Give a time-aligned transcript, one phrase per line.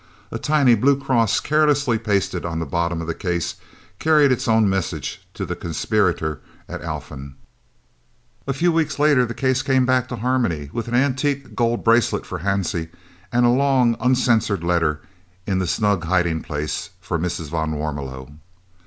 [0.31, 3.57] A tiny blue cross carelessly pasted on the bottom of the case
[3.99, 7.35] carried its own message to the conspirator at Alphen.
[8.47, 12.25] A few weeks later the case came back to Harmony with an antique gold bracelet
[12.25, 12.89] for Hansie
[13.31, 15.01] and a long uncensored letter,
[15.45, 17.51] in the snug hiding place, for Mrs.
[17.51, 18.37] van Warmelo.